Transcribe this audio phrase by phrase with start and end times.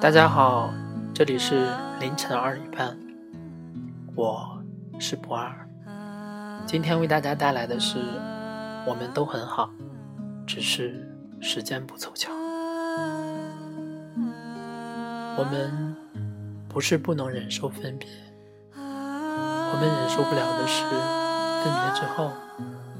[0.00, 0.74] 大家好，
[1.14, 1.68] 这里是
[2.00, 2.98] 凌晨二点半，
[4.16, 4.60] 我
[4.98, 5.54] 是不二，
[6.66, 7.98] 今天为大家带来的是
[8.84, 9.70] 我们都很好，
[10.46, 11.08] 只是
[11.40, 12.32] 时间不凑巧。
[15.38, 15.96] 我们
[16.68, 18.08] 不是不能忍受分别，
[18.74, 20.84] 我们忍受不了的是
[21.62, 22.32] 分别之后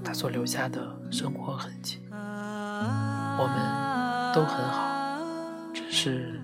[0.04, 0.80] 他所留下的
[1.10, 2.00] 生活痕迹。
[2.10, 4.88] 我们都很好，
[5.72, 6.40] 只是。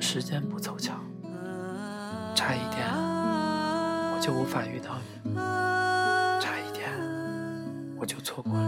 [0.00, 0.94] 时间不凑巧，
[2.32, 2.86] 差一点
[4.14, 5.34] 我就无法遇到你，
[6.40, 6.88] 差一点
[7.98, 8.60] 我就错过了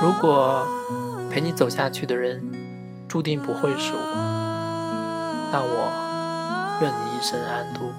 [0.00, 0.06] 你。
[0.06, 0.64] 如果
[1.28, 2.40] 陪你走下去的人
[3.08, 4.00] 注定不会是我，
[5.52, 5.90] 但我
[6.80, 7.92] 愿你一生安度，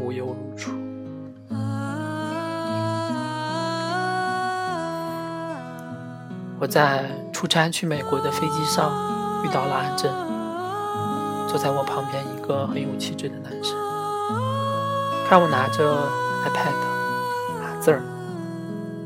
[0.00, 0.72] 无忧无处。
[6.60, 8.92] 我在出差去美国的飞机上
[9.44, 10.12] 遇到了安正，
[11.48, 13.74] 坐在我旁边一个很有气质的男生，
[15.28, 16.08] 看我拿着
[16.44, 16.72] iPad
[17.60, 18.02] 打字儿，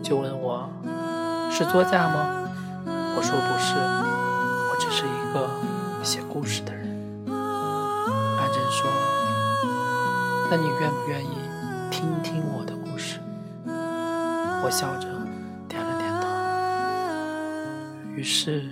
[0.02, 0.69] 就问我
[1.50, 2.34] 是作家吗？
[3.16, 3.74] 我说不是，
[6.02, 6.86] 写故事的人。
[7.28, 8.91] 安正说
[10.50, 11.28] ：“那你愿不愿意
[11.91, 13.18] 听听我的故事？”
[14.64, 15.08] 我笑着
[15.69, 16.26] 点了点头。
[18.14, 18.64] 于是，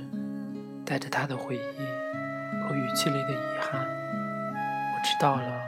[0.84, 1.60] 带着他的回忆
[2.66, 5.62] 和语气里的遗憾，我知道了，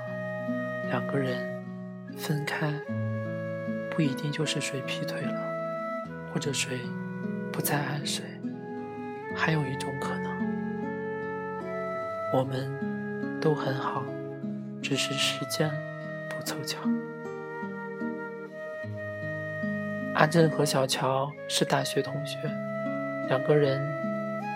[0.91, 1.39] 两个人
[2.17, 2.73] 分开，
[3.91, 5.41] 不一定就是谁劈腿了，
[6.33, 6.81] 或者谁
[7.53, 8.25] 不再爱谁，
[9.36, 10.28] 还有一种可能，
[12.33, 12.71] 我们
[13.41, 14.05] 都很好，
[14.83, 15.71] 只是时间
[16.29, 16.79] 不凑巧。
[20.14, 22.39] 阿正和小乔是大学同学。
[23.29, 23.80] 两个人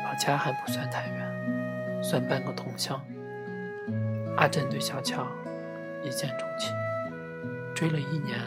[0.05, 3.01] 老家还不算太远，算半个同乡。
[4.37, 5.27] 阿正对小乔
[6.03, 6.75] 一见钟情，
[7.75, 8.39] 追了一年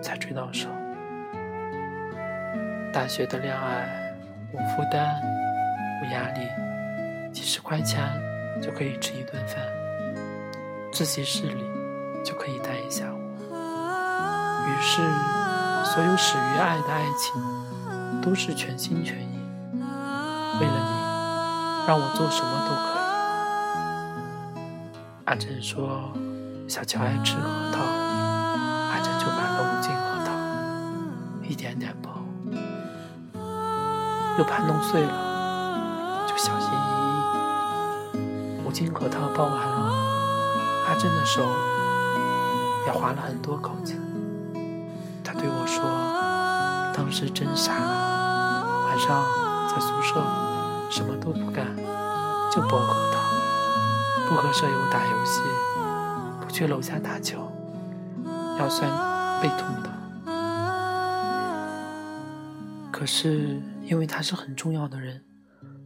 [0.00, 0.68] 才追到手。
[2.92, 4.14] 大学的恋爱
[4.52, 5.20] 无负担、
[6.02, 8.02] 无压力，几十块钱
[8.60, 9.58] 就可以吃一顿饭，
[10.92, 11.64] 自习室里
[12.24, 13.18] 就可以待一下午。
[14.66, 15.02] 于是，
[15.84, 17.42] 所有始于爱的爱情
[18.20, 19.40] 都是全心全意。
[20.60, 24.62] 为了你，让我做什么都可以。
[25.24, 26.12] 阿珍说
[26.68, 27.42] ：“小乔爱吃核
[27.72, 30.32] 桃，阿珍就买了五斤核桃，
[31.48, 32.10] 一点点剥，
[34.38, 35.29] 又怕弄碎了，
[39.30, 39.94] 五斤核桃剥完了，
[40.88, 41.42] 阿珍的手
[42.86, 43.94] 也划了很多口子。
[45.22, 45.84] 他对我说：
[46.94, 47.72] 当时真傻，
[48.86, 49.24] 晚上
[49.68, 50.22] 在宿舍。”
[50.90, 51.64] 什么都不干，
[52.50, 53.20] 就剥核桃，
[54.28, 55.40] 不和舍友打游戏，
[56.40, 57.38] 不去楼下打球，
[58.58, 58.90] 腰酸
[59.40, 59.90] 背痛的。
[62.90, 65.22] 可是因为他是很重要的人，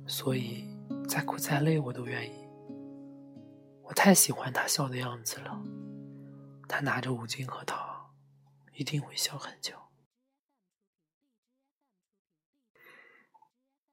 [0.06, 0.64] 所以
[1.06, 2.32] 再苦再累我都愿意。
[3.94, 5.62] 太喜欢他笑的样子了，
[6.68, 8.10] 他拿着五斤核桃，
[8.74, 9.74] 一定会笑很久。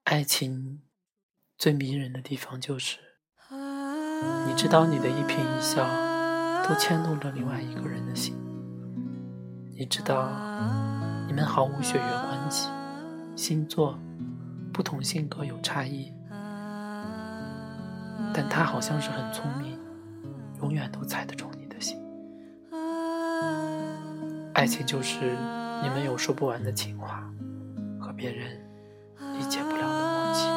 [0.03, 0.81] 爱情。
[1.57, 2.97] 最迷人的地方就是，
[4.47, 5.87] 你知道你的一颦一笑
[6.67, 8.35] 都牵动了另外一个人的心。
[9.77, 10.27] 你知道
[11.27, 12.67] 你们毫无血缘关系，
[13.35, 13.95] 星座
[14.73, 16.11] 不同，性格有差异，
[18.33, 19.79] 但他好像是很聪明，
[20.61, 21.97] 永远都猜得中你的心。
[24.53, 25.19] 爱情就是
[25.81, 27.23] 你们有说不完的情话，
[27.99, 28.59] 和别人
[29.37, 30.47] 理解不了的默契。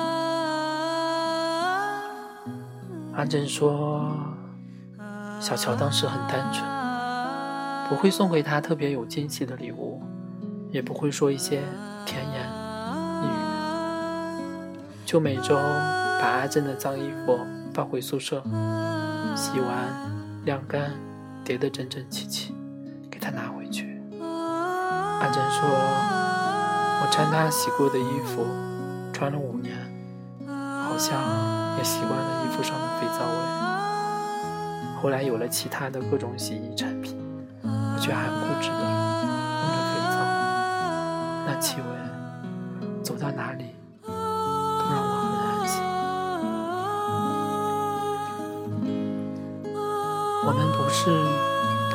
[3.15, 4.13] 阿珍说
[5.41, 6.69] ：“小乔当时很单纯，
[7.89, 10.03] 不会送给他特别有惊喜的礼物，
[10.71, 11.63] 也不会说一些
[12.05, 12.47] 甜言
[13.23, 13.33] 蜜语，
[15.07, 17.39] 就每周把阿珍的脏衣服
[17.73, 18.43] 放回宿舍，
[19.35, 19.71] 洗完
[20.45, 20.93] 晾干，
[21.45, 22.55] 叠得整整齐齐，
[23.11, 24.01] 给他拿回去。
[24.21, 25.69] 阿珍说
[27.03, 28.47] ：‘我穿他洗过的衣服，
[29.13, 29.77] 穿了五年，
[30.47, 31.19] 好像……’”
[31.77, 33.35] 也习惯了衣服上的肥皂味。
[35.03, 37.19] 后来有了其他的各种洗衣产品，
[37.65, 40.17] 我却还固执的用着肥皂，
[41.49, 41.94] 那气味
[50.77, 51.11] 不是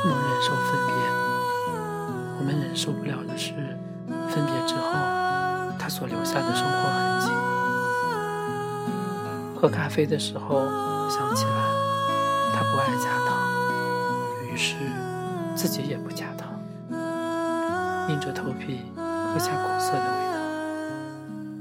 [0.02, 0.94] 不能忍受分别，
[2.38, 3.54] 我们忍受不了的是
[4.30, 4.94] 分别之后
[5.78, 7.28] 他所留下的生活痕迹。
[9.60, 10.66] 喝咖啡的时候
[11.10, 11.52] 想起来，
[12.54, 13.38] 他不爱加糖，
[14.50, 14.76] 于是
[15.56, 16.58] 自己也不加糖，
[18.10, 20.40] 硬着头皮喝下苦涩的味道，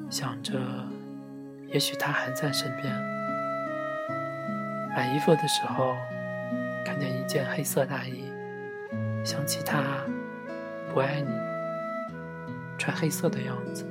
[0.08, 0.60] 想着
[1.72, 2.94] 也许他还在身边。
[4.96, 5.96] 买衣服的时候
[6.84, 8.24] 看见一件黑色大衣，
[9.24, 9.82] 想起他
[10.92, 11.30] 不爱你
[12.78, 13.84] 穿黑色的样子，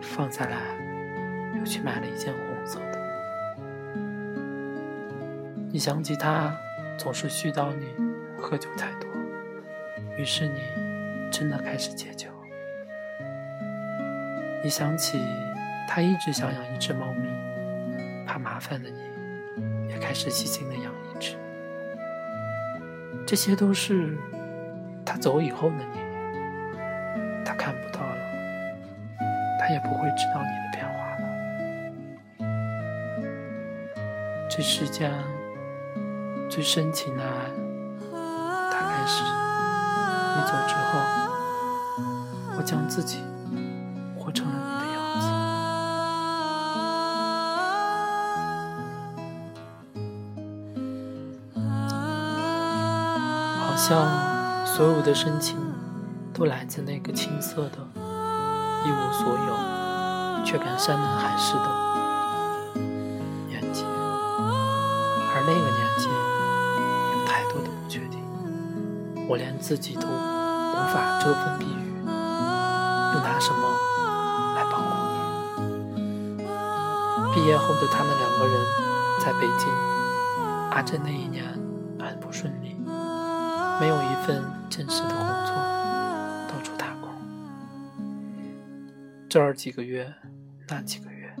[0.00, 0.56] 放下来
[1.58, 2.98] 又去买了一件红色的。
[5.70, 6.56] 你想起他
[6.96, 7.86] 总是絮叨你
[8.40, 9.10] 喝酒太多，
[10.16, 10.60] 于是你
[11.30, 12.28] 真的开始戒酒。
[14.62, 15.20] 你想起
[15.86, 17.28] 他一直想养一只猫咪，
[18.26, 18.98] 怕麻烦的你，
[19.88, 20.92] 也开始细心的养。
[23.28, 24.16] 这些都是
[25.04, 26.00] 他走以后的你，
[27.44, 28.16] 他看不到了，
[29.60, 31.28] 他也不会知道你的变化了。
[34.48, 35.12] 这世间。
[36.50, 37.28] 最深情的爱，
[38.72, 40.98] 大概是你走之后，
[42.56, 43.22] 我将自己
[53.88, 55.56] 像所有的深情，
[56.34, 57.78] 都来自那个青涩的、
[58.84, 61.62] 一无所有却敢山盟海誓的
[63.46, 63.86] 年纪，
[65.32, 66.06] 而那个年纪
[67.16, 68.20] 有太多的不确定。
[69.26, 72.10] 我连自己都无法遮风避雨，又
[73.22, 73.72] 拿什么
[74.54, 74.84] 来保护
[75.96, 76.44] 你？
[77.32, 78.54] 毕业后的他们两个人
[79.18, 79.72] 在北京，
[80.72, 81.57] 阿珍那一年，
[83.80, 85.54] 没有一份正式的工作，
[86.48, 87.10] 到处打工，
[89.28, 90.12] 这儿几个月，
[90.66, 91.32] 那几个月。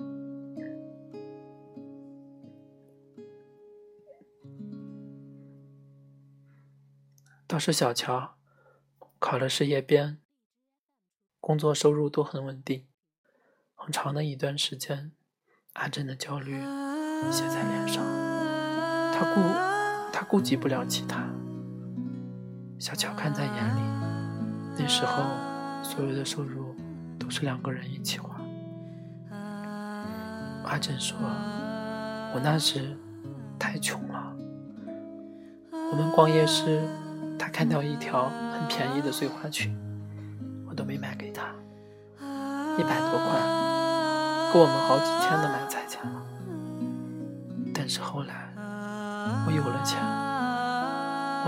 [7.48, 8.36] 倒是小乔，
[9.18, 10.18] 考了事业编，
[11.40, 12.86] 工作收入都很稳定。
[13.74, 15.10] 很长的一段时间，
[15.72, 16.60] 阿珍的焦虑
[17.32, 18.04] 写在脸上，
[19.12, 19.40] 他顾
[20.12, 21.28] 他顾及不了其他。
[22.78, 23.80] 小乔看在眼里，
[24.78, 25.24] 那时候
[25.82, 26.76] 所有的收入
[27.18, 28.36] 都是两个人一起花。
[30.64, 31.16] 阿珍说
[32.34, 32.96] ：“我那时
[33.58, 34.32] 太穷了，
[35.72, 36.86] 我们逛夜市。”
[37.38, 39.72] 他看到一条很便宜的碎花裙，
[40.68, 41.44] 我都没买给他，
[42.76, 43.40] 一百多块，
[44.52, 46.20] 够我们好几天的买菜钱了。
[47.72, 48.52] 但是后来
[49.46, 50.00] 我有了钱，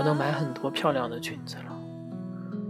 [0.01, 1.65] 我能买很多漂亮的裙子了，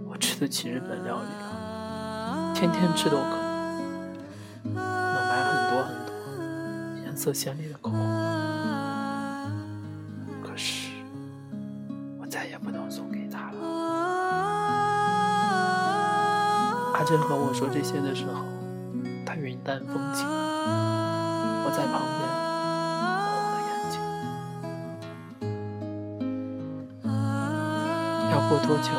[0.05, 6.13] 我吃得起日本料理了，天天吃都可以，能买很多很多
[7.05, 7.99] 颜色鲜丽的口红。
[10.43, 10.89] 可是
[12.19, 13.59] 我再也不能送给他了
[16.95, 18.43] 阿珍和我说这些的时候，
[19.25, 22.29] 他云淡风轻，我在旁边
[28.31, 28.93] 要过多久？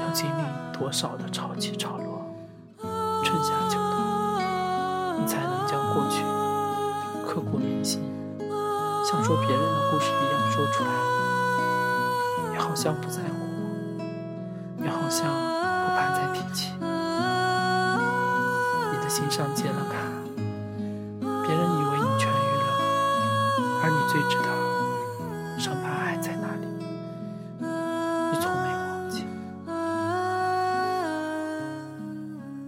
[0.00, 0.42] 要经历
[0.72, 2.24] 多少的潮起潮落、
[3.24, 6.22] 春夏秋冬，你才能将过去
[7.26, 8.00] 刻骨铭心，
[9.04, 10.90] 像说别人的故事一样说出来？
[12.52, 13.35] 你好像不在乎，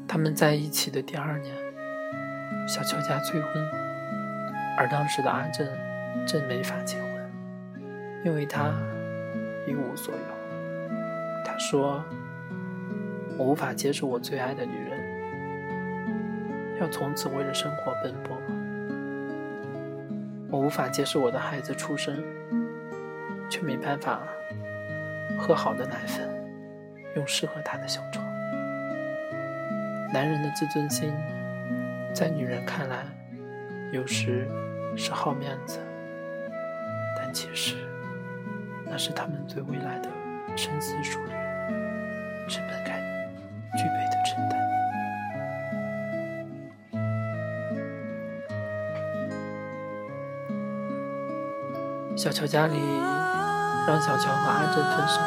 [0.08, 1.54] 他们在一起的第二年，
[2.66, 3.52] 小邱家催婚，
[4.76, 5.68] 而当时的阿珍
[6.26, 7.30] 真没法结婚，
[8.24, 8.72] 因为他
[9.66, 10.20] 一无所有。
[11.44, 12.02] 他说。
[13.36, 14.98] 我无法接受我最爱的女人
[16.80, 18.36] 要从此为了生活奔波。
[20.50, 22.20] 我无法接受我的孩子出生，
[23.48, 24.22] 却没办法
[25.38, 26.28] 喝好的奶粉，
[27.14, 28.27] 用适合他的小床。
[30.12, 31.12] 男人的自尊心，
[32.14, 33.04] 在女人看来，
[33.92, 34.48] 有时
[34.96, 35.78] 是好面子，
[37.16, 37.76] 但其实
[38.86, 40.08] 那是他们对未来的
[40.56, 41.30] 深思熟虑，
[42.48, 42.98] 是本该。
[43.76, 44.58] 具备的承担。
[52.16, 52.80] 小乔家里
[53.86, 55.20] 让小乔和阿珍分手，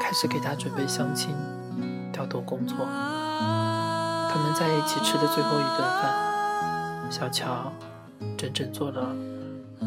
[0.00, 1.34] 开始给他准备相亲、
[2.12, 2.86] 调动工作。
[3.40, 7.72] 他们在一起吃的最后一顿饭，小乔
[8.36, 9.14] 整整做了
[9.80, 9.84] 一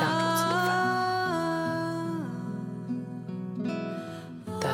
[0.00, 0.68] 大桌子的饭，
[4.60, 4.64] 但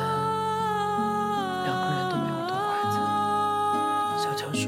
[1.65, 2.95] 两个人都没有动筷子。
[4.17, 4.63] 小乔说：“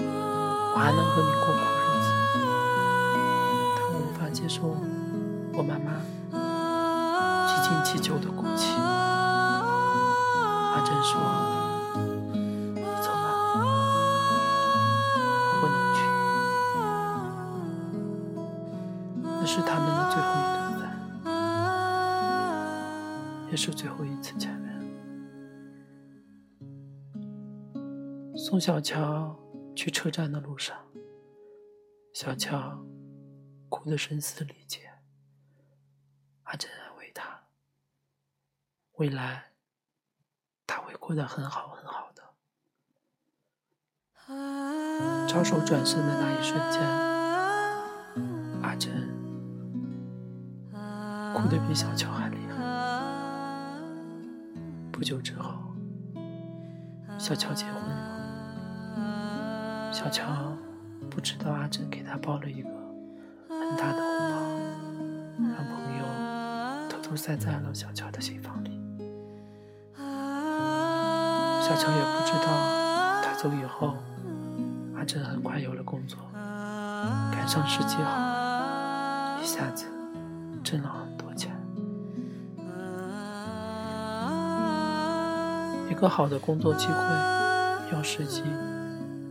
[0.00, 2.08] 我还能和你过苦日子。”
[3.78, 4.74] 他无法。”接受
[19.54, 21.28] 是他们的最后一顿饭，
[23.50, 24.72] 也是最后一次见面。”
[28.34, 29.38] 送小乔
[29.76, 30.74] 去车站的路上，
[32.14, 32.82] 小乔。
[33.68, 34.90] 哭得声嘶力竭，
[36.42, 37.44] 阿珍安慰他
[38.96, 39.52] ：“未来
[40.66, 42.22] 他会过得很好很好的。”
[45.26, 46.82] 招手转身的那一瞬间，
[48.62, 48.92] 阿珍
[51.42, 52.54] 哭得比小乔还厉害。
[54.92, 55.54] 不久之后，
[57.18, 59.92] 小乔结婚了。
[59.92, 60.22] 小乔
[61.10, 62.68] 不知道阿珍给他包了一个。
[63.48, 64.36] 很大的红包，
[65.38, 66.04] 让朋友
[66.88, 68.80] 偷偷塞在了小乔的心房里。
[71.60, 73.96] 小乔也不知道，他走以后，
[74.96, 76.20] 阿珍很快有了工作，
[77.32, 79.86] 赶上时机好，一下子
[80.62, 81.08] 挣了
[86.02, 86.94] 一个好的工作机会
[87.92, 88.42] 要时机，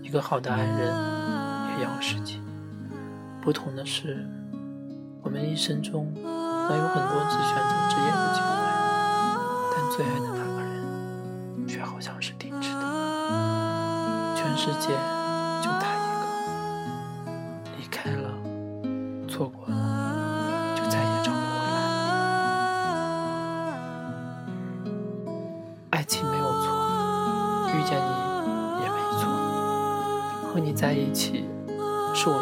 [0.01, 2.39] 一个好的爱人也要时机。
[3.41, 4.25] 不同的是，
[5.21, 8.55] 我们一生中能有很多次选择职业的机会，
[9.75, 14.33] 但最爱的那个人却好像是定制的。
[14.33, 14.97] 全世界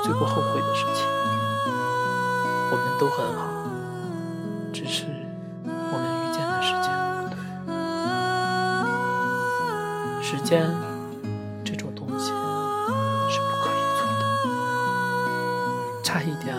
[0.09, 1.05] 最不后悔的事情。
[2.71, 3.45] 我们都很好，
[4.73, 5.05] 只是
[5.67, 6.89] 我们遇见的时间
[7.21, 7.37] 不对。
[10.23, 10.67] 时间
[11.63, 14.21] 这种东西是不可以错的，
[16.03, 16.57] 差一点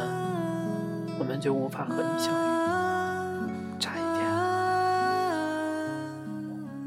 [1.18, 2.36] 我们就无法和你相遇，
[3.80, 4.24] 差一点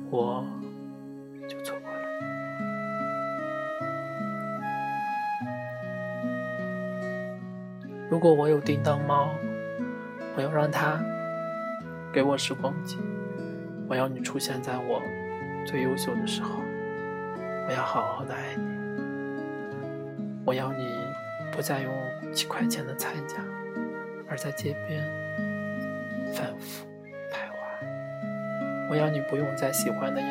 [0.10, 0.46] 我。
[8.14, 9.32] 如果我有叮当猫，
[10.38, 11.04] 我要让它
[12.14, 13.00] 给我时光机。
[13.90, 15.02] 我要你出现在我
[15.66, 16.60] 最优秀的时候。
[17.68, 18.64] 我要好好的爱你。
[20.46, 20.86] 我要你
[21.52, 21.92] 不再用
[22.32, 23.38] 几块钱的菜价，
[24.30, 25.04] 而在街边
[26.36, 26.86] 反复
[27.32, 28.92] 徘徊。
[28.92, 30.26] 我要你不用在喜欢的衣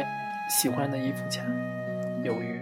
[0.49, 1.45] 喜欢的衣服前
[2.23, 2.61] 犹豫。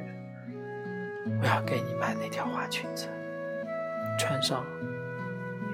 [1.43, 3.07] 我要给你买那条花裙子，
[4.19, 4.65] 穿上。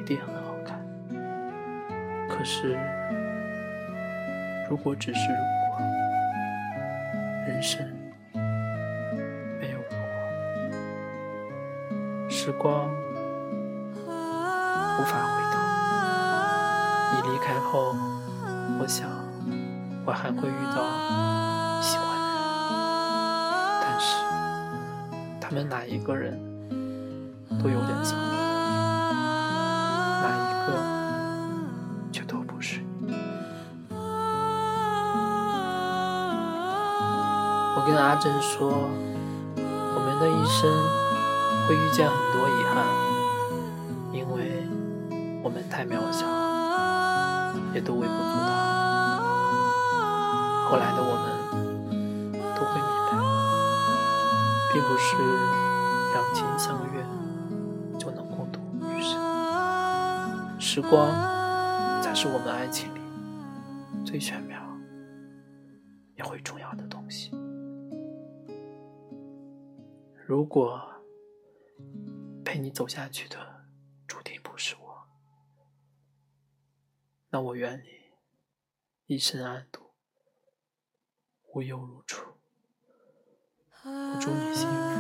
[0.07, 0.79] 一定很好看。
[2.29, 2.79] 可是，
[4.71, 5.39] 如果只是如
[5.73, 5.81] 果，
[7.49, 7.85] 人生
[9.59, 9.99] 没有如果，
[12.31, 12.89] 时光
[14.97, 15.59] 无法回头。
[17.17, 17.97] 你离开后，
[18.79, 19.11] 我想
[20.07, 20.85] 我还会遇到
[21.83, 22.47] 喜欢的人，
[23.83, 24.23] 但是
[25.41, 26.39] 他们哪一个人
[37.87, 38.69] 跟阿珍说，
[39.57, 40.69] 我们的一生
[41.69, 42.85] 会遇见很多遗憾，
[44.13, 44.67] 因为
[45.41, 46.27] 我们太渺小，
[47.73, 48.51] 也都微不足道。
[50.69, 51.25] 后来的我们
[52.57, 53.15] 都会明白，
[54.73, 55.17] 并不是
[56.13, 57.07] 两情相悦
[58.01, 59.17] 就能共度余生。
[60.59, 61.09] 时光
[62.03, 63.01] 才是我们爱情里
[64.05, 64.61] 最玄妙
[66.17, 67.31] 也会重要的东西。
[70.29, 71.05] 如果
[72.45, 73.65] 陪你走下去的
[74.09, 75.07] 注定不是我，
[77.29, 79.93] 那我愿你一生安度，
[81.55, 82.27] 无忧如初。
[83.85, 84.96] 我祝你幸福。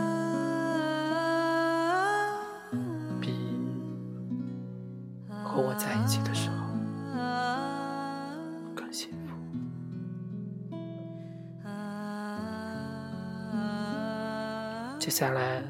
[15.06, 15.62] 接下来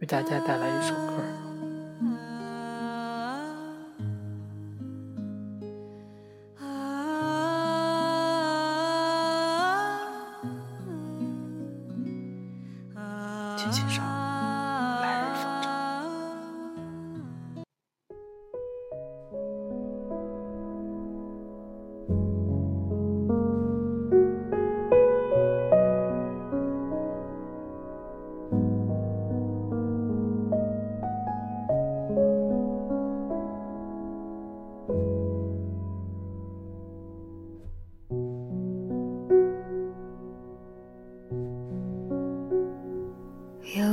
[0.00, 1.31] 为大家带来一首歌。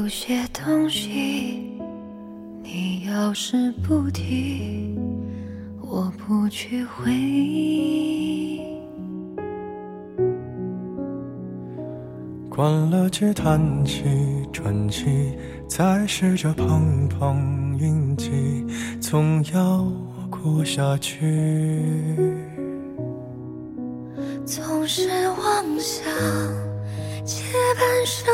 [0.09, 1.79] 些东西，
[2.63, 4.97] 你要是不提，
[5.79, 8.59] 我不去回忆。
[12.49, 14.03] 关了机，叹气，
[14.51, 15.37] 喘气，
[15.67, 18.65] 再试着碰碰运气，
[18.99, 19.85] 总要
[20.29, 21.15] 过下去。
[24.43, 26.03] 总是妄想
[27.23, 27.43] 借
[27.77, 28.33] 半生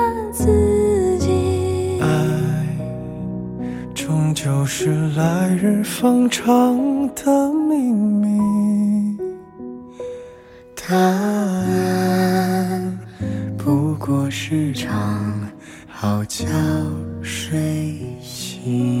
[4.83, 6.75] 是来日方长
[7.13, 9.15] 的秘密，
[10.73, 11.69] 答案
[13.59, 15.39] 不过是场
[15.87, 16.47] 好觉
[17.21, 19.00] 睡醒。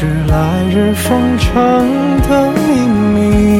[0.00, 1.52] 是来日方长
[2.22, 3.59] 的秘密，